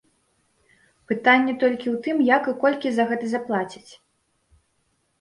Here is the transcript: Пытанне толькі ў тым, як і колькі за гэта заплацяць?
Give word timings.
Пытанне 1.11 1.53
толькі 1.65 1.87
ў 1.93 1.95
тым, 2.09 2.17
як 2.35 2.43
і 2.55 2.57
колькі 2.67 2.87
за 2.99 3.03
гэта 3.13 3.25
заплацяць? 3.37 3.89